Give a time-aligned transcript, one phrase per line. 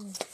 [0.00, 0.29] Mm.